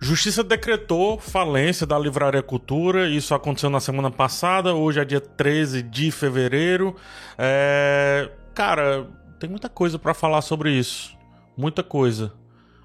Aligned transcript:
Justiça 0.00 0.44
decretou 0.44 1.18
falência 1.18 1.84
da 1.84 1.98
Livraria 1.98 2.42
Cultura, 2.42 3.08
isso 3.08 3.34
aconteceu 3.34 3.68
na 3.68 3.80
semana 3.80 4.10
passada, 4.10 4.72
hoje 4.72 5.00
é 5.00 5.04
dia 5.04 5.20
13 5.20 5.82
de 5.82 6.10
fevereiro. 6.12 6.94
É... 7.36 8.30
Cara, 8.54 9.08
tem 9.40 9.50
muita 9.50 9.68
coisa 9.68 9.98
para 9.98 10.14
falar 10.14 10.40
sobre 10.42 10.70
isso. 10.70 11.16
Muita 11.56 11.82
coisa. 11.82 12.32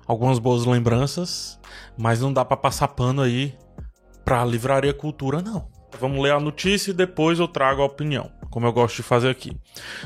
Algumas 0.07 0.39
boas 0.39 0.65
lembranças, 0.65 1.59
mas 1.95 2.19
não 2.19 2.33
dá 2.33 2.43
para 2.43 2.57
passar 2.57 2.87
pano 2.89 3.21
aí 3.21 3.55
pra 4.25 4.43
Livraria 4.43 4.93
Cultura, 4.93 5.41
não. 5.41 5.67
Vamos 5.99 6.21
ler 6.21 6.31
a 6.33 6.39
notícia 6.39 6.89
e 6.89 6.93
depois 6.93 7.39
eu 7.39 7.47
trago 7.47 7.83
a 7.83 7.85
opinião, 7.85 8.31
como 8.53 8.67
eu 8.67 8.71
gosto 8.71 8.97
de 8.97 9.01
fazer 9.01 9.29
aqui. 9.29 9.57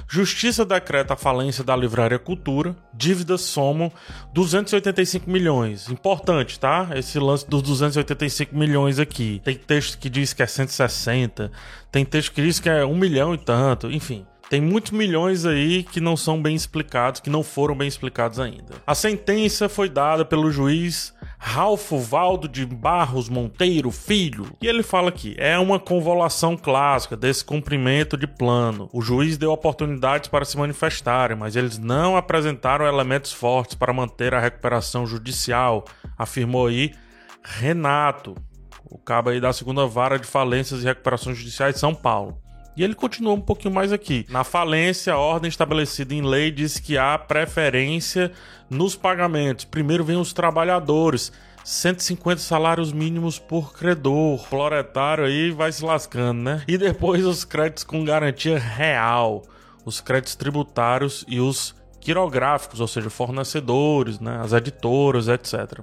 Justiça 0.07 0.63
decreta 0.63 1.15
a 1.15 1.17
falência 1.17 1.65
da 1.65 1.75
Livraria 1.75 2.17
Cultura, 2.17 2.73
dívidas 2.93 3.41
somam 3.41 3.91
285 4.33 5.29
milhões. 5.29 5.89
Importante, 5.89 6.57
tá? 6.57 6.87
Esse 6.95 7.19
lance 7.19 7.45
dos 7.45 7.61
285 7.61 8.57
milhões 8.57 8.99
aqui. 8.99 9.41
Tem 9.43 9.57
texto 9.57 9.97
que 9.97 10.09
diz 10.09 10.31
que 10.31 10.41
é 10.41 10.47
160, 10.47 11.51
tem 11.91 12.05
texto 12.05 12.31
que 12.31 12.41
diz 12.41 12.57
que 12.57 12.69
é 12.69 12.85
um 12.85 12.95
milhão 12.95 13.33
e 13.33 13.37
tanto, 13.37 13.91
enfim. 13.91 14.25
Tem 14.49 14.61
muitos 14.61 14.93
milhões 14.93 15.45
aí 15.45 15.83
que 15.83 15.99
não 15.99 16.15
são 16.15 16.41
bem 16.41 16.55
explicados, 16.55 17.19
que 17.19 17.29
não 17.29 17.43
foram 17.43 17.75
bem 17.75 17.89
explicados 17.89 18.39
ainda. 18.39 18.75
A 18.87 18.95
sentença 18.95 19.67
foi 19.67 19.89
dada 19.89 20.23
pelo 20.23 20.49
juiz 20.53 21.13
Ralfo 21.37 21.99
Valdo 21.99 22.47
de 22.47 22.65
Barros 22.65 23.29
Monteiro 23.29 23.91
Filho. 23.91 24.51
E 24.61 24.67
ele 24.67 24.81
fala 24.81 25.09
aqui: 25.09 25.35
é 25.37 25.57
uma 25.57 25.79
convolução 25.79 26.57
clássica 26.57 27.15
desse 27.15 27.45
cumprimento 27.45 28.17
de 28.17 28.25
plano. 28.25 28.89
O 28.91 29.01
juiz 29.01 29.37
deu 29.37 29.51
oportunidades 29.51 30.29
para 30.29 30.45
se 30.45 30.57
manifestarem, 30.57 31.37
mas 31.37 31.55
eles 31.55 31.77
não 31.77 32.17
apresentaram 32.17 32.87
elementos 32.87 33.31
fortes 33.31 33.75
para 33.75 33.93
manter 33.93 34.33
a 34.33 34.39
recuperação 34.39 35.05
judicial, 35.05 35.85
afirmou 36.17 36.67
aí 36.67 36.93
Renato, 37.43 38.35
o 38.83 38.97
cabo 38.97 39.29
aí 39.29 39.39
da 39.39 39.53
segunda 39.53 39.85
vara 39.87 40.19
de 40.19 40.27
falências 40.27 40.81
e 40.81 40.85
recuperações 40.85 41.37
judiciais 41.37 41.75
de 41.75 41.79
São 41.79 41.95
Paulo. 41.95 42.41
E 42.77 42.83
ele 42.83 42.93
continua 42.93 43.33
um 43.33 43.41
pouquinho 43.41 43.73
mais 43.73 43.91
aqui. 43.91 44.23
Na 44.29 44.43
falência, 44.43 45.11
a 45.11 45.17
ordem 45.17 45.49
estabelecida 45.49 46.13
em 46.13 46.21
lei 46.21 46.51
diz 46.51 46.79
que 46.79 46.95
há 46.95 47.17
preferência 47.17 48.31
nos 48.69 48.95
pagamentos. 48.95 49.65
Primeiro 49.65 50.03
vem 50.03 50.15
os 50.15 50.31
trabalhadores. 50.31 51.31
150 51.63 52.39
salários 52.39 52.93
mínimos 52.93 53.39
por 53.39 53.73
credor. 53.73 54.47
Proletário 54.47 55.25
aí 55.25 55.49
vai 55.49 55.71
se 55.71 55.83
lascando, 55.83 56.39
né? 56.39 56.63
E 56.67 56.77
depois 56.77 57.25
os 57.25 57.43
créditos 57.43 57.83
com 57.83 58.05
garantia 58.05 58.59
real, 58.59 59.43
os 59.83 59.99
créditos 59.99 60.35
tributários 60.35 61.25
e 61.27 61.39
os 61.39 61.75
quirográficos, 61.99 62.79
ou 62.79 62.87
seja, 62.87 63.09
fornecedores, 63.09 64.19
né, 64.19 64.39
as 64.41 64.53
editoras, 64.53 65.27
etc. 65.27 65.79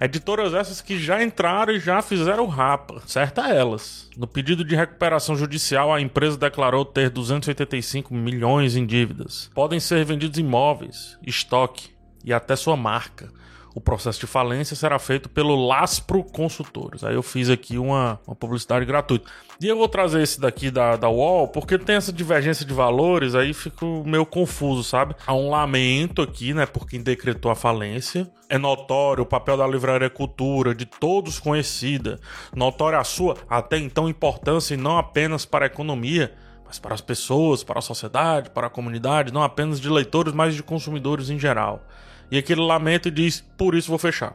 Editoras 0.00 0.54
essas 0.54 0.80
que 0.80 0.98
já 0.98 1.22
entraram 1.22 1.72
e 1.72 1.80
já 1.80 2.02
fizeram 2.02 2.46
rapa, 2.46 3.02
certa 3.06 3.48
elas. 3.48 4.08
No 4.16 4.26
pedido 4.26 4.64
de 4.64 4.74
recuperação 4.74 5.36
judicial, 5.36 5.92
a 5.92 6.00
empresa 6.00 6.36
declarou 6.36 6.84
ter 6.84 7.10
285 7.10 8.12
milhões 8.14 8.76
em 8.76 8.84
dívidas. 8.84 9.50
Podem 9.54 9.80
ser 9.80 10.04
vendidos 10.04 10.38
imóveis, 10.38 11.18
estoque 11.26 11.90
e 12.24 12.32
até 12.32 12.56
sua 12.56 12.76
marca 12.76 13.39
o 13.74 13.80
processo 13.80 14.20
de 14.20 14.26
falência 14.26 14.74
será 14.74 14.98
feito 14.98 15.28
pelo 15.28 15.54
Laspro 15.54 16.24
Consultores. 16.24 17.04
Aí 17.04 17.14
eu 17.14 17.22
fiz 17.22 17.48
aqui 17.48 17.78
uma, 17.78 18.20
uma 18.26 18.34
publicidade 18.34 18.84
gratuita. 18.84 19.30
E 19.60 19.68
eu 19.68 19.76
vou 19.76 19.88
trazer 19.88 20.22
esse 20.22 20.40
daqui 20.40 20.70
da, 20.70 20.96
da 20.96 21.08
UOL, 21.08 21.48
porque 21.48 21.78
tem 21.78 21.96
essa 21.96 22.12
divergência 22.12 22.64
de 22.64 22.74
valores, 22.74 23.34
aí 23.34 23.52
fico 23.52 24.02
meio 24.06 24.26
confuso, 24.26 24.82
sabe? 24.82 25.14
Há 25.26 25.34
um 25.34 25.50
lamento 25.50 26.22
aqui, 26.22 26.52
né, 26.52 26.66
por 26.66 26.86
quem 26.86 27.02
decretou 27.02 27.50
a 27.50 27.54
falência. 27.54 28.30
É 28.48 28.58
notório 28.58 29.22
o 29.22 29.26
papel 29.26 29.56
da 29.56 29.66
Livraria 29.66 30.10
Cultura, 30.10 30.74
de 30.74 30.84
todos 30.84 31.38
conhecida. 31.38 32.18
Notória 32.54 32.98
a 32.98 33.04
sua, 33.04 33.36
até 33.48 33.78
então, 33.78 34.08
importância 34.08 34.74
e 34.74 34.76
não 34.76 34.98
apenas 34.98 35.44
para 35.44 35.66
a 35.66 35.68
economia, 35.68 36.34
mas 36.66 36.78
para 36.78 36.94
as 36.94 37.00
pessoas, 37.00 37.62
para 37.62 37.78
a 37.78 37.82
sociedade, 37.82 38.50
para 38.50 38.66
a 38.66 38.70
comunidade, 38.70 39.32
não 39.32 39.42
apenas 39.42 39.80
de 39.80 39.88
leitores, 39.88 40.32
mas 40.32 40.54
de 40.54 40.62
consumidores 40.62 41.30
em 41.30 41.38
geral. 41.38 41.86
E 42.30 42.38
aquele 42.38 42.60
lamento 42.60 43.08
e 43.08 43.10
diz: 43.10 43.40
por 43.56 43.74
isso 43.74 43.88
vou 43.88 43.98
fechar. 43.98 44.34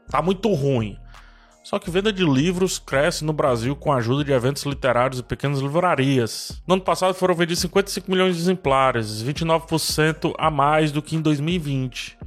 tá 0.07 0.21
muito 0.21 0.53
ruim. 0.53 0.99
Só 1.63 1.79
que 1.79 1.89
venda 1.89 2.11
de 2.11 2.25
livros 2.25 2.77
cresce 2.77 3.23
no 3.23 3.31
Brasil 3.31 3.73
com 3.73 3.91
a 3.91 3.95
ajuda 3.95 4.23
de 4.25 4.33
eventos 4.33 4.63
literários 4.63 5.19
e 5.19 5.23
pequenas 5.23 5.59
livrarias. 5.59 6.61
No 6.67 6.73
ano 6.73 6.83
passado 6.83 7.13
foram 7.13 7.33
vendidos 7.33 7.61
55 7.61 8.11
milhões 8.11 8.35
de 8.35 8.41
exemplares, 8.41 9.23
29% 9.23 10.33
a 10.37 10.51
mais 10.51 10.91
do 10.91 11.01
que 11.01 11.15
em 11.15 11.21
2020. 11.21 12.17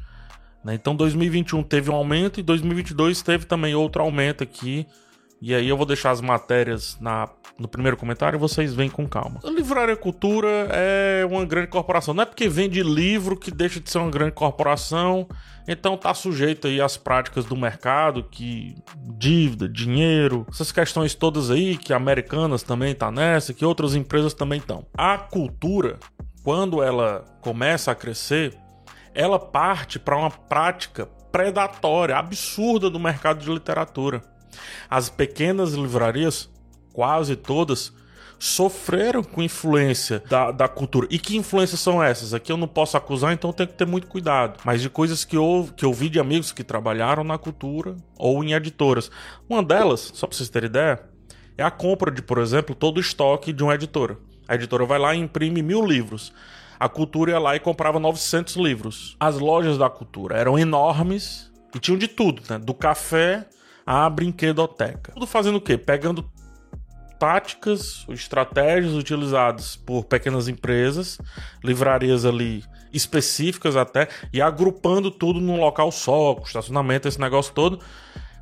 Né? 0.65 0.75
Então 0.75 0.97
2021 0.97 1.63
teve 1.63 1.91
um 1.91 1.95
aumento 1.95 2.41
e 2.41 2.43
2022 2.43 3.21
teve 3.21 3.45
também 3.45 3.75
outro 3.75 4.03
aumento 4.03 4.43
aqui. 4.43 4.87
E 5.41 5.55
aí 5.55 5.69
eu 5.69 5.77
vou 5.77 5.85
deixar 5.85 6.13
as 6.13 6.23
matérias 6.23 6.97
na, 6.99 7.29
no 7.59 7.69
primeiro 7.69 7.97
comentário 7.97 8.39
vocês 8.39 8.75
vêm 8.75 8.89
com 8.89 9.07
calma. 9.09 9.41
A 9.45 9.51
Livraria 9.51 9.97
Cultura 9.97 10.69
é 10.71 11.27
uma 11.29 11.45
grande 11.45 11.69
corporação. 11.69 12.15
Não 12.15 12.23
é 12.23 12.27
porque 12.27 12.49
vende 12.49 12.83
livro 12.83 13.37
que 13.37 13.51
deixa 13.51 13.81
de 13.81 13.91
ser 13.91 13.99
uma 13.99 14.11
grande 14.11 14.33
corporação 14.33 15.27
então 15.69 15.97
tá 15.97 16.15
sujeito 16.15 16.69
aí 16.69 16.81
às 16.81 16.97
práticas 16.97 17.45
do 17.45 17.57
mercado, 17.57 18.23
que 18.23 18.77
dívida, 19.19 19.69
dinheiro, 19.69 20.47
essas 20.49 20.71
questões 20.71 21.15
todas 21.15 21.51
aí, 21.51 21.77
que 21.77 21.93
americanas 21.93 22.63
também 22.63 22.95
tá 22.95 23.11
nessa, 23.11 23.53
que 23.53 23.65
outras 23.65 23.95
empresas 23.95 24.33
também 24.33 24.59
estão. 24.59 24.87
A 24.97 25.19
cultura, 25.19 25.99
quando 26.45 26.83
ela 26.83 27.25
começa 27.41 27.91
a 27.91 27.95
crescer, 27.95 28.57
ela 29.13 29.39
parte 29.39 29.99
para 29.99 30.17
uma 30.17 30.31
prática 30.31 31.07
predatória, 31.33 32.17
absurda 32.17 32.89
do 32.89 33.01
mercado 33.01 33.41
de 33.41 33.51
literatura. 33.51 34.23
As 34.89 35.11
pequenas 35.11 35.73
livrarias, 35.73 36.49
quase 36.97 37.37
todas, 37.37 37.93
sofreram 38.39 39.23
com 39.23 39.43
influência 39.43 40.23
da, 40.31 40.51
da 40.51 40.67
cultura. 40.67 41.07
E 41.11 41.19
que 41.19 41.37
influências 41.37 41.79
são 41.79 42.03
essas? 42.03 42.33
Aqui 42.33 42.51
eu 42.51 42.57
não 42.57 42.67
posso 42.67 42.97
acusar, 42.97 43.35
então 43.35 43.53
tenho 43.53 43.69
que 43.69 43.75
ter 43.75 43.87
muito 43.87 44.07
cuidado. 44.07 44.59
Mas 44.65 44.81
de 44.81 44.89
coisas 44.89 45.23
que 45.23 45.37
eu, 45.37 45.69
que 45.77 45.85
eu 45.85 45.93
vi 45.93 46.09
de 46.09 46.19
amigos 46.19 46.53
que 46.53 46.65
trabalharam 46.65 47.23
na 47.23 47.37
cultura 47.37 47.95
ou 48.17 48.43
em 48.43 48.55
editoras. 48.55 49.11
Uma 49.47 49.63
delas, 49.63 50.11
só 50.15 50.27
para 50.27 50.39
vocês 50.39 50.49
terem 50.49 50.71
ideia, 50.71 51.03
é 51.59 51.63
a 51.63 51.71
compra 51.71 52.11
de, 52.11 52.23
por 52.23 52.39
exemplo, 52.39 52.75
todo 52.75 52.97
o 52.97 53.01
estoque 53.01 53.53
de 53.53 53.63
uma 53.63 53.75
editora. 53.75 54.17
A 54.49 54.55
editora 54.55 54.87
vai 54.87 54.99
lá 54.99 55.15
e 55.15 55.19
imprime 55.19 55.61
mil 55.61 55.85
livros. 55.85 56.33
A 56.81 56.89
cultura 56.89 57.33
ia 57.33 57.39
lá 57.39 57.57
e 57.57 57.61
comprava 57.61 58.01
900 58.01 58.57
livros. 58.57 59.17
As 59.21 59.39
lojas 59.39 59.77
da 59.77 59.91
cultura 59.91 60.35
eram 60.35 60.59
enormes 60.59 61.53
e 61.75 61.79
tinham 61.79 61.99
de 61.99 62.09
tudo, 62.09 62.41
né? 62.49 62.59
Do 62.59 62.73
café 62.73 63.47
à 63.85 64.09
brinquedoteca. 64.09 65.13
Tudo 65.13 65.27
fazendo 65.27 65.57
o 65.57 65.61
quê? 65.61 65.77
Pegando 65.77 66.25
táticas, 67.19 68.05
estratégias 68.09 68.93
utilizadas 68.93 69.77
por 69.77 70.05
pequenas 70.05 70.49
empresas, 70.49 71.19
livrarias 71.63 72.25
ali 72.25 72.65
específicas 72.93 73.77
até, 73.77 74.09
e 74.33 74.41
agrupando 74.41 75.11
tudo 75.11 75.41
num 75.41 75.61
local 75.61 75.93
só, 75.93 76.35
com 76.35 76.45
estacionamento, 76.45 77.07
esse 77.07 77.21
negócio 77.21 77.53
todo, 77.53 77.81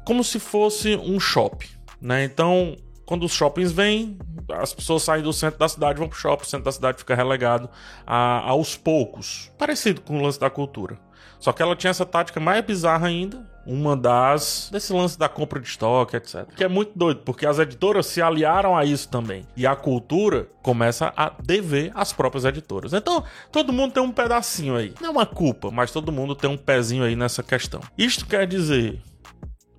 como 0.04 0.22
se 0.22 0.38
fosse 0.38 0.96
um 0.96 1.18
shopping, 1.18 1.68
né? 2.00 2.24
Então, 2.24 2.76
quando 3.04 3.24
os 3.24 3.32
shoppings 3.32 3.72
vêm, 3.72 4.18
as 4.50 4.72
pessoas 4.72 5.02
saem 5.02 5.22
do 5.22 5.32
centro 5.32 5.58
da 5.58 5.68
cidade 5.68 5.98
vão 5.98 6.08
pro 6.08 6.18
shopping, 6.18 6.44
o 6.44 6.46
centro 6.46 6.64
da 6.64 6.72
cidade 6.72 6.98
fica 6.98 7.14
relegado 7.14 7.68
a, 8.06 8.40
aos 8.48 8.76
poucos, 8.76 9.50
parecido 9.58 10.00
com 10.00 10.18
o 10.18 10.22
lance 10.22 10.38
da 10.38 10.50
cultura. 10.50 10.98
Só 11.38 11.52
que 11.52 11.62
ela 11.62 11.76
tinha 11.76 11.90
essa 11.90 12.06
tática 12.06 12.40
mais 12.40 12.64
bizarra 12.64 13.06
ainda, 13.08 13.53
uma 13.66 13.96
das 13.96 14.68
desse 14.70 14.92
lance 14.92 15.18
da 15.18 15.28
compra 15.28 15.60
de 15.60 15.68
estoque, 15.68 16.16
etc. 16.16 16.46
Que 16.56 16.64
é 16.64 16.68
muito 16.68 16.92
doido, 16.96 17.20
porque 17.24 17.46
as 17.46 17.58
editoras 17.58 18.06
se 18.06 18.20
aliaram 18.20 18.76
a 18.76 18.84
isso 18.84 19.08
também. 19.08 19.46
E 19.56 19.66
a 19.66 19.74
cultura 19.74 20.48
começa 20.62 21.12
a 21.16 21.32
dever 21.42 21.90
às 21.94 22.12
próprias 22.12 22.44
editoras. 22.44 22.92
Então, 22.92 23.24
todo 23.50 23.72
mundo 23.72 23.92
tem 23.92 24.02
um 24.02 24.12
pedacinho 24.12 24.76
aí. 24.76 24.94
Não 25.00 25.08
é 25.08 25.12
uma 25.12 25.26
culpa, 25.26 25.70
mas 25.70 25.90
todo 25.90 26.12
mundo 26.12 26.34
tem 26.34 26.50
um 26.50 26.56
pezinho 26.56 27.04
aí 27.04 27.16
nessa 27.16 27.42
questão. 27.42 27.80
Isto 27.96 28.26
quer 28.26 28.46
dizer 28.46 29.00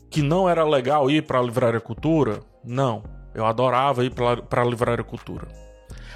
que 0.09 0.21
não 0.21 0.47
era 0.47 0.63
legal 0.63 1.09
ir 1.09 1.23
para 1.23 1.39
a 1.39 1.43
Livraria 1.43 1.81
Cultura? 1.81 2.39
Não. 2.63 3.03
Eu 3.33 3.45
adorava 3.45 4.05
ir 4.05 4.11
para 4.11 4.61
a 4.61 4.65
Livraria 4.65 5.03
Cultura 5.03 5.64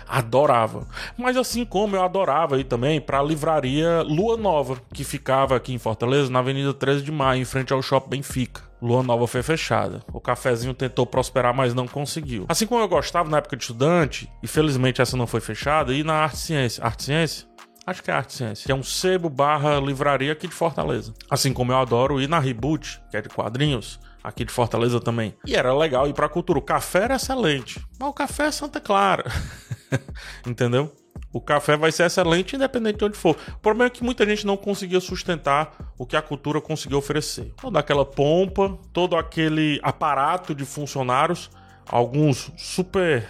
adorava. 0.09 0.87
Mas 1.15 1.37
assim 1.37 1.63
como 1.63 1.95
eu 1.95 2.03
adorava 2.03 2.59
ir 2.59 2.63
também 2.63 2.99
para 2.99 3.19
a 3.19 3.23
livraria 3.23 4.01
Lua 4.01 4.35
Nova, 4.35 4.81
que 4.93 5.03
ficava 5.03 5.55
aqui 5.55 5.73
em 5.73 5.77
Fortaleza, 5.77 6.31
na 6.31 6.39
Avenida 6.39 6.73
13 6.73 7.03
de 7.03 7.11
Maio, 7.11 7.41
em 7.41 7.45
frente 7.45 7.71
ao 7.71 7.81
Shopping 7.81 8.09
Benfica. 8.09 8.67
Lua 8.81 9.03
Nova 9.03 9.27
foi 9.27 9.43
fechada. 9.43 10.01
O 10.11 10.19
cafezinho 10.19 10.73
tentou 10.73 11.05
prosperar, 11.05 11.53
mas 11.53 11.73
não 11.73 11.87
conseguiu. 11.87 12.45
Assim 12.47 12.65
como 12.65 12.81
eu 12.81 12.87
gostava 12.87 13.29
na 13.29 13.37
época 13.37 13.55
de 13.55 13.63
estudante, 13.63 14.31
e 14.41 14.47
felizmente 14.47 15.01
essa 15.01 15.15
não 15.15 15.27
foi 15.27 15.41
fechada, 15.41 15.93
e 15.93 16.03
na 16.03 16.13
Arte 16.13 16.37
Ciência. 16.37 16.83
Arte 16.83 17.03
Ciência? 17.03 17.47
Acho 17.85 18.01
que 18.01 18.09
é 18.09 18.13
Arte 18.13 18.33
Ciência. 18.33 18.65
Que 18.65 18.71
é 18.71 18.75
um 18.75 18.83
sebo 18.83 19.29
barra 19.29 19.79
livraria 19.79 20.31
aqui 20.31 20.47
de 20.47 20.53
Fortaleza. 20.53 21.13
Assim 21.29 21.51
como 21.51 21.71
eu 21.71 21.77
adoro 21.77 22.21
ir 22.21 22.29
na 22.29 22.39
Reboot, 22.39 23.01
que 23.11 23.17
é 23.17 23.21
de 23.21 23.29
quadrinhos, 23.29 23.99
aqui 24.23 24.45
de 24.45 24.51
Fortaleza 24.51 24.99
também. 24.99 25.35
E 25.45 25.55
era 25.55 25.75
legal 25.75 26.07
ir 26.07 26.13
pra 26.13 26.29
cultura. 26.29 26.59
O 26.59 26.61
café 26.61 27.03
era 27.03 27.15
excelente. 27.15 27.83
Mas 27.99 28.09
o 28.09 28.13
café 28.13 28.45
é 28.45 28.51
Santa 28.51 28.79
Clara. 28.79 29.25
Entendeu? 30.45 30.93
O 31.31 31.39
café 31.39 31.77
vai 31.77 31.91
ser 31.91 32.05
excelente 32.05 32.55
independente 32.55 32.97
de 32.97 33.05
onde 33.05 33.17
for. 33.17 33.35
O 33.55 33.59
problema 33.59 33.85
é 33.85 33.89
que 33.89 34.03
muita 34.03 34.25
gente 34.25 34.47
não 34.47 34.57
conseguia 34.57 34.99
sustentar 34.99 35.93
o 35.97 36.05
que 36.05 36.15
a 36.15 36.21
cultura 36.21 36.59
conseguiu 36.59 36.97
oferecer. 36.97 37.53
Toda 37.61 37.79
aquela 37.79 38.05
pompa, 38.05 38.77
todo 38.91 39.15
aquele 39.15 39.79
aparato 39.83 40.55
de 40.55 40.65
funcionários, 40.65 41.51
alguns 41.85 42.51
super 42.57 43.27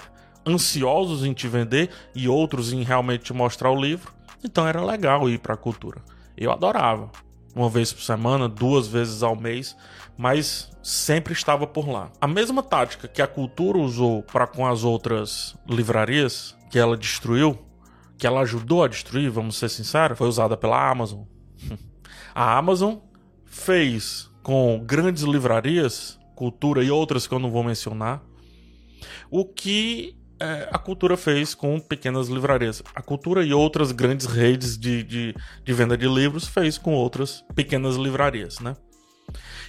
ansiosos 0.48 1.26
em 1.26 1.34
te 1.34 1.48
vender 1.48 1.90
e 2.16 2.28
outros 2.28 2.72
em 2.72 2.84
realmente 2.84 3.26
te 3.26 3.34
mostrar 3.34 3.70
o 3.70 3.80
livro. 3.80 4.14
Então 4.44 4.66
era 4.66 4.84
legal 4.84 5.30
ir 5.30 5.40
para 5.40 5.56
a 5.56 5.58
cultura. 5.58 6.02
Eu 6.38 6.52
adorava. 6.52 7.12
Uma 7.56 7.70
vez 7.70 7.92
por 7.92 8.02
semana, 8.02 8.48
duas 8.48 8.88
vezes 8.88 9.24
ao 9.24 9.36
mês, 9.36 9.76
mas 10.18 10.70
sempre 10.84 11.34
estava 11.34 11.66
por 11.66 11.88
lá. 11.88 12.12
A 12.20 12.28
mesma 12.28 12.62
tática 12.62 13.08
que 13.08 13.22
a 13.22 13.28
cultura 13.28 13.78
usou 13.78 14.22
para 14.24 14.46
com 14.46 14.68
as 14.68 14.84
outras 14.84 15.56
livrarias 15.68 16.56
que 16.70 16.78
ela 16.78 16.96
destruiu, 16.96 17.58
que 18.18 18.28
ela 18.28 18.42
ajudou 18.42 18.84
a 18.84 18.88
destruir, 18.88 19.30
vamos 19.32 19.58
ser 19.58 19.70
sinceros, 19.70 20.18
foi 20.18 20.28
usada 20.28 20.58
pela 20.58 20.90
Amazon. 20.90 21.24
A 22.36 22.58
Amazon 22.58 22.98
fez 23.46 24.30
com 24.44 24.82
grandes 24.86 25.24
livrarias, 25.24 26.20
cultura 26.36 26.84
e 26.84 26.92
outras 26.92 27.26
que 27.26 27.34
eu 27.34 27.40
não 27.40 27.50
vou 27.50 27.64
mencionar, 27.64 28.22
o 29.32 29.46
que 29.46 30.19
é, 30.40 30.70
a 30.72 30.78
cultura 30.78 31.18
fez 31.18 31.54
com 31.54 31.80
pequenas 31.80 32.28
livrarias. 32.30 32.82
A 32.96 33.02
cultura 33.02 33.44
e 33.44 33.54
outras 33.54 33.92
grandes 33.92 34.26
redes 34.26 34.78
de, 34.78 35.04
de, 35.04 35.36
de 35.64 35.74
venda 35.74 35.98
de 35.98 36.08
livros 36.08 36.48
fez 36.48 36.78
com 36.78 36.94
outras 36.94 37.44
pequenas 37.54 37.96
livrarias, 37.96 38.60
né? 38.60 38.76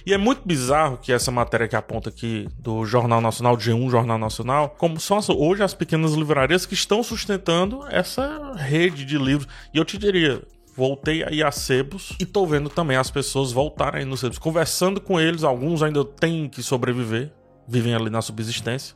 E 0.03 0.13
é 0.13 0.17
muito 0.17 0.41
bizarro 0.43 0.97
que 0.97 1.13
essa 1.13 1.29
matéria 1.29 1.67
que 1.67 1.75
aponta 1.75 2.09
aqui 2.09 2.47
do 2.57 2.83
Jornal 2.85 3.21
Nacional, 3.21 3.55
G1 3.55 3.91
Jornal 3.91 4.17
Nacional, 4.17 4.69
como 4.69 4.99
são 4.99 5.19
hoje 5.37 5.61
as 5.61 5.75
pequenas 5.75 6.13
livrarias 6.13 6.65
que 6.65 6.73
estão 6.73 7.03
sustentando 7.03 7.85
essa 7.87 8.53
rede 8.55 9.05
de 9.05 9.17
livros. 9.19 9.47
E 9.71 9.77
eu 9.77 9.85
te 9.85 9.99
diria, 9.99 10.41
voltei 10.75 11.23
aí 11.23 11.43
a 11.43 11.51
sebos 11.51 12.15
e 12.19 12.25
tô 12.25 12.47
vendo 12.47 12.67
também 12.67 12.97
as 12.97 13.11
pessoas 13.11 13.51
voltarem 13.51 14.03
nos 14.03 14.21
sebos, 14.21 14.39
conversando 14.39 14.99
com 14.99 15.19
eles, 15.19 15.43
alguns 15.43 15.83
ainda 15.83 16.03
têm 16.03 16.49
que 16.49 16.63
sobreviver, 16.63 17.31
vivem 17.67 17.93
ali 17.93 18.09
na 18.09 18.23
subsistência 18.23 18.95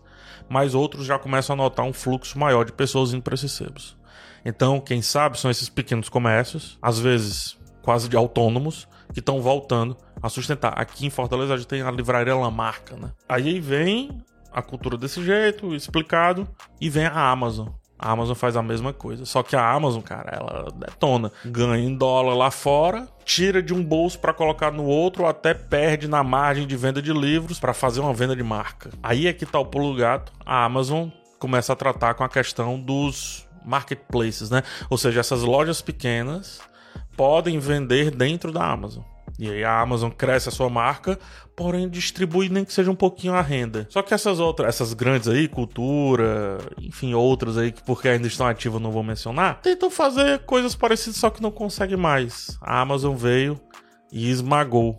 mas 0.49 0.75
outros 0.75 1.05
já 1.05 1.17
começam 1.17 1.53
a 1.53 1.57
notar 1.57 1.85
um 1.85 1.93
fluxo 1.93 2.37
maior 2.37 2.65
de 2.65 2.71
pessoas 2.71 3.13
indo 3.13 3.21
para 3.21 3.35
esses 3.35 3.51
sebos. 3.51 3.97
Então, 4.43 4.79
quem 4.79 5.01
sabe 5.01 5.39
são 5.39 5.49
esses 5.49 5.69
pequenos 5.69 6.07
comércios, 6.07 6.77
às 6.81 6.99
vezes 6.99 7.57
quase 7.81 8.09
de 8.09 8.15
autônomos, 8.15 8.87
que 9.13 9.19
estão 9.19 9.41
voltando 9.41 9.95
a 10.21 10.29
sustentar. 10.29 10.73
Aqui 10.79 11.05
em 11.05 11.09
Fortaleza 11.09 11.53
a 11.53 11.57
gente 11.57 11.67
tem 11.67 11.81
a 11.81 11.91
livraria 11.91 12.35
Lamarca, 12.35 12.95
né? 12.95 13.11
Aí 13.29 13.59
vem 13.59 14.23
a 14.51 14.61
cultura 14.61 14.97
desse 14.97 15.23
jeito, 15.23 15.75
explicado, 15.75 16.47
e 16.79 16.89
vem 16.89 17.05
a 17.05 17.29
Amazon. 17.29 17.67
A 17.97 18.11
Amazon 18.11 18.35
faz 18.35 18.55
a 18.57 18.61
mesma 18.61 18.91
coisa. 18.91 19.25
Só 19.25 19.41
que 19.41 19.55
a 19.55 19.71
Amazon, 19.71 20.01
cara, 20.01 20.31
ela 20.31 20.71
detona. 20.75 21.31
Ganha 21.45 21.77
em 21.77 21.95
dólar 21.95 22.35
lá 22.35 22.51
fora, 22.51 23.07
tira 23.23 23.63
de 23.63 23.73
um 23.73 23.83
bolso 23.83 24.19
para 24.19 24.33
colocar 24.33 24.71
no 24.71 24.83
outro, 24.83 25.23
ou 25.23 25.29
até 25.29 25.53
perde 25.53 26.07
na 26.07 26.23
margem 26.23 26.67
de 26.67 26.75
venda 26.75 27.01
de 27.01 27.13
livros 27.13 27.59
para 27.59 27.73
fazer 27.73 28.01
uma 28.01 28.13
venda 28.13 28.35
de 28.35 28.43
marca. 28.43 28.89
Aí 29.01 29.27
é 29.27 29.33
que 29.33 29.45
tá 29.45 29.59
o 29.59 29.65
pulo 29.65 29.95
gato. 29.95 30.31
A 30.45 30.65
Amazon 30.65 31.09
começa 31.39 31.73
a 31.73 31.75
tratar 31.75 32.13
com 32.15 32.23
a 32.23 32.29
questão 32.29 32.79
dos 32.79 33.47
marketplaces, 33.65 34.49
né? 34.49 34.61
Ou 34.89 34.97
seja, 34.97 35.19
essas 35.19 35.41
lojas 35.41 35.81
pequenas 35.81 36.59
podem 37.15 37.57
vender 37.59 38.11
dentro 38.11 38.51
da 38.51 38.63
Amazon. 38.63 39.03
E 39.37 39.49
aí 39.49 39.63
a 39.63 39.81
Amazon 39.81 40.09
cresce 40.09 40.49
a 40.49 40.51
sua 40.51 40.69
marca, 40.69 41.19
porém 41.55 41.89
distribui 41.89 42.49
nem 42.49 42.63
que 42.63 42.73
seja 42.73 42.89
um 42.89 42.95
pouquinho 42.95 43.33
a 43.33 43.41
renda. 43.41 43.85
Só 43.89 44.01
que 44.01 44.13
essas 44.13 44.39
outras, 44.39 44.69
essas 44.69 44.93
grandes 44.93 45.27
aí, 45.27 45.47
cultura, 45.47 46.57
enfim, 46.79 47.13
outras 47.13 47.57
aí 47.57 47.71
que 47.71 47.83
porque 47.83 48.07
ainda 48.07 48.27
estão 48.27 48.47
ativas 48.47 48.81
não 48.81 48.91
vou 48.91 49.03
mencionar, 49.03 49.61
tentam 49.61 49.89
fazer 49.89 50.39
coisas 50.39 50.75
parecidas, 50.75 51.17
só 51.17 51.29
que 51.29 51.41
não 51.41 51.51
conseguem 51.51 51.97
mais. 51.97 52.57
A 52.61 52.79
Amazon 52.79 53.15
veio 53.15 53.59
e 54.11 54.29
esmagou 54.29 54.97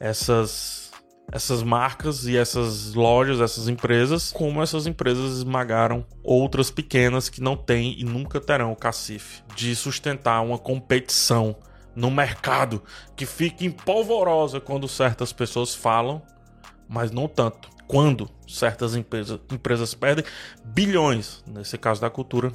essas 0.00 0.88
essas 1.30 1.62
marcas 1.62 2.24
e 2.24 2.36
essas 2.36 2.94
lojas, 2.94 3.40
essas 3.40 3.68
empresas, 3.68 4.32
como 4.32 4.62
essas 4.62 4.86
empresas 4.86 5.36
esmagaram 5.36 6.06
outras 6.22 6.70
pequenas 6.70 7.28
que 7.28 7.42
não 7.42 7.54
têm 7.54 8.00
e 8.00 8.04
nunca 8.04 8.40
terão 8.40 8.72
o 8.72 8.76
cacife 8.76 9.42
de 9.54 9.76
sustentar 9.76 10.40
uma 10.40 10.58
competição 10.58 11.54
no 11.98 12.12
mercado 12.12 12.80
que 13.16 13.26
fica 13.26 13.64
empolvorosa 13.64 14.60
quando 14.60 14.86
certas 14.86 15.32
pessoas 15.32 15.74
falam, 15.74 16.22
mas 16.88 17.10
não 17.10 17.26
tanto. 17.26 17.68
Quando 17.88 18.30
certas 18.46 18.94
empresas, 18.94 19.40
empresas 19.50 19.94
perdem 19.94 20.24
bilhões, 20.64 21.42
nesse 21.44 21.76
caso 21.76 22.00
da 22.00 22.08
cultura, 22.08 22.52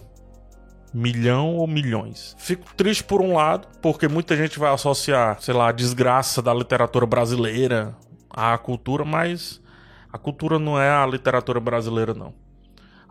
milhão 0.94 1.58
ou 1.58 1.68
milhões. 1.68 2.36
Fico 2.40 2.74
triste 2.76 3.04
por 3.04 3.20
um 3.20 3.34
lado, 3.34 3.68
porque 3.82 4.08
muita 4.08 4.38
gente 4.38 4.58
vai 4.58 4.72
associar, 4.74 5.42
sei 5.42 5.54
lá, 5.54 5.68
a 5.68 5.74
desgraça 5.74 6.42
da 6.42 6.54
literatura 6.54 7.06
brasileira 7.06 7.94
à 8.30 8.58
cultura, 8.58 9.04
mas 9.04 9.62
a 10.12 10.18
cultura 10.18 10.58
não 10.58 10.80
é 10.80 10.90
a 10.90 11.06
literatura 11.06 11.60
brasileira, 11.60 12.14
não. 12.14 12.34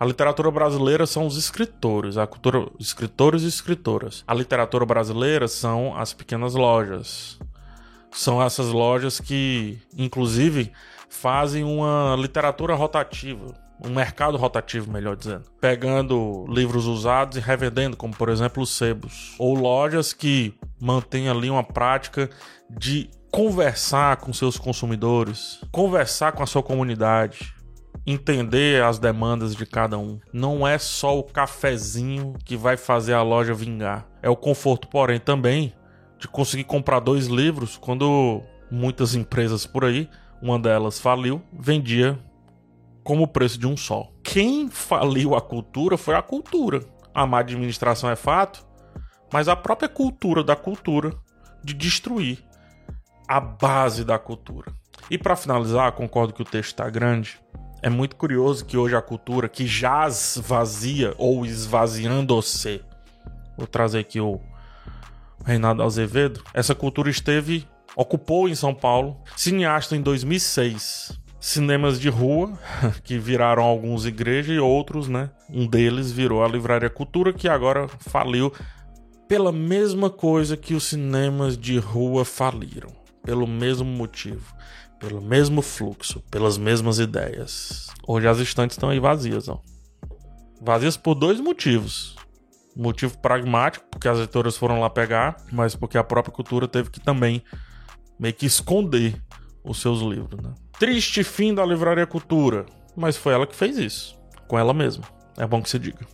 A 0.02 0.04
literatura 0.04 0.50
brasileira 0.50 1.06
são 1.06 1.28
os 1.28 1.36
escritores, 1.36 2.16
a 2.16 2.26
cultura, 2.26 2.66
escritores 2.76 3.44
e 3.44 3.46
escritoras. 3.46 4.24
A 4.26 4.34
literatura 4.34 4.84
brasileira 4.84 5.46
são 5.46 5.96
as 5.96 6.12
pequenas 6.12 6.56
lojas. 6.56 7.38
São 8.10 8.42
essas 8.42 8.66
lojas 8.66 9.20
que, 9.20 9.78
inclusive, 9.96 10.72
fazem 11.08 11.62
uma 11.62 12.16
literatura 12.18 12.74
rotativa, 12.74 13.54
um 13.80 13.90
mercado 13.90 14.36
rotativo, 14.36 14.90
melhor 14.90 15.14
dizendo, 15.14 15.44
pegando 15.60 16.46
livros 16.48 16.86
usados 16.86 17.36
e 17.36 17.40
revendendo, 17.40 17.96
como 17.96 18.12
por 18.12 18.28
exemplo 18.28 18.64
os 18.64 18.70
sebos, 18.70 19.36
ou 19.38 19.54
lojas 19.54 20.12
que 20.12 20.52
mantêm 20.80 21.28
ali 21.28 21.48
uma 21.48 21.62
prática 21.62 22.28
de 22.68 23.08
conversar 23.30 24.16
com 24.16 24.32
seus 24.32 24.58
consumidores, 24.58 25.60
conversar 25.70 26.32
com 26.32 26.42
a 26.42 26.46
sua 26.46 26.60
comunidade, 26.60 27.54
entender 28.06 28.82
as 28.82 28.98
demandas 28.98 29.54
de 29.54 29.64
cada 29.64 29.98
um. 29.98 30.18
Não 30.32 30.66
é 30.66 30.78
só 30.78 31.18
o 31.18 31.22
cafezinho 31.22 32.34
que 32.44 32.56
vai 32.56 32.76
fazer 32.76 33.14
a 33.14 33.22
loja 33.22 33.54
vingar. 33.54 34.06
É 34.22 34.28
o 34.28 34.36
conforto, 34.36 34.88
porém, 34.88 35.20
também 35.20 35.72
de 36.18 36.28
conseguir 36.28 36.64
comprar 36.64 37.00
dois 37.00 37.26
livros 37.26 37.76
quando 37.76 38.42
muitas 38.70 39.14
empresas 39.14 39.66
por 39.66 39.84
aí, 39.84 40.08
uma 40.40 40.58
delas 40.58 40.98
faliu, 40.98 41.42
vendia 41.52 42.18
como 43.04 43.24
o 43.24 43.28
preço 43.28 43.58
de 43.58 43.66
um 43.66 43.76
só. 43.76 44.08
Quem 44.22 44.68
faliu 44.68 45.34
a 45.34 45.40
cultura 45.40 45.96
foi 45.96 46.14
a 46.14 46.22
cultura. 46.22 46.80
A 47.14 47.26
má 47.26 47.40
administração 47.40 48.08
é 48.08 48.16
fato, 48.16 48.64
mas 49.32 49.48
a 49.48 49.56
própria 49.56 49.88
cultura 49.88 50.42
da 50.42 50.56
cultura 50.56 51.12
de 51.62 51.74
destruir 51.74 52.42
a 53.28 53.40
base 53.40 54.04
da 54.04 54.18
cultura. 54.18 54.72
E 55.10 55.18
para 55.18 55.36
finalizar, 55.36 55.92
concordo 55.92 56.32
que 56.32 56.42
o 56.42 56.44
texto 56.44 56.70
está 56.70 56.88
grande. 56.88 57.40
É 57.82 57.90
muito 57.90 58.14
curioso 58.14 58.64
que 58.64 58.76
hoje 58.76 58.94
a 58.94 59.02
cultura 59.02 59.48
que 59.48 59.66
jaz 59.66 60.40
vazia 60.40 61.14
ou 61.18 61.44
esvaziando-se, 61.44 62.80
vou 63.58 63.66
trazer 63.66 63.98
aqui 63.98 64.20
o 64.20 64.40
Reinaldo 65.44 65.82
Azevedo, 65.82 66.44
essa 66.54 66.76
cultura 66.76 67.10
esteve, 67.10 67.66
ocupou 67.96 68.48
em 68.48 68.54
São 68.54 68.72
Paulo, 68.72 69.20
cineasta 69.36 69.96
em 69.96 70.00
2006, 70.00 71.18
cinemas 71.40 71.98
de 71.98 72.08
rua, 72.08 72.56
que 73.02 73.18
viraram 73.18 73.64
alguns 73.64 74.06
igrejas 74.06 74.54
e 74.54 74.60
outros, 74.60 75.08
né? 75.08 75.30
Um 75.50 75.66
deles 75.66 76.12
virou 76.12 76.44
a 76.44 76.48
Livraria 76.48 76.88
Cultura, 76.88 77.32
que 77.32 77.48
agora 77.48 77.88
faliu 77.98 78.52
pela 79.26 79.50
mesma 79.50 80.08
coisa 80.08 80.56
que 80.56 80.72
os 80.72 80.84
cinemas 80.84 81.58
de 81.58 81.80
rua 81.80 82.24
faliram, 82.24 82.90
pelo 83.24 83.44
mesmo 83.44 83.88
motivo 83.88 84.54
pelo 85.02 85.20
mesmo 85.20 85.60
fluxo, 85.60 86.20
pelas 86.30 86.56
mesmas 86.56 87.00
ideias. 87.00 87.88
Hoje 88.06 88.28
as 88.28 88.38
estantes 88.38 88.76
estão 88.76 88.88
aí 88.88 89.00
vazias, 89.00 89.48
ó. 89.48 89.60
Vazias 90.60 90.96
por 90.96 91.16
dois 91.16 91.40
motivos. 91.40 92.14
Motivo 92.76 93.18
pragmático, 93.18 93.84
porque 93.90 94.06
as 94.06 94.18
editoras 94.18 94.56
foram 94.56 94.78
lá 94.78 94.88
pegar, 94.88 95.36
mas 95.50 95.74
porque 95.74 95.98
a 95.98 96.04
própria 96.04 96.32
cultura 96.32 96.68
teve 96.68 96.88
que 96.88 97.00
também 97.00 97.42
meio 98.16 98.32
que 98.32 98.46
esconder 98.46 99.20
os 99.64 99.80
seus 99.80 100.00
livros, 100.00 100.40
né? 100.40 100.54
Triste 100.78 101.24
fim 101.24 101.52
da 101.52 101.66
livraria 101.66 102.06
cultura, 102.06 102.64
mas 102.96 103.16
foi 103.16 103.34
ela 103.34 103.46
que 103.46 103.56
fez 103.56 103.76
isso, 103.76 104.16
com 104.46 104.56
ela 104.56 104.72
mesma. 104.72 105.04
É 105.36 105.46
bom 105.46 105.60
que 105.60 105.68
se 105.68 105.80
diga. 105.80 106.06